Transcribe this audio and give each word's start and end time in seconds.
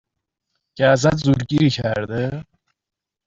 که 0.77 0.85
ازت 0.85 1.15
زورگیری 1.15 1.69
کرده؟ 1.69 2.31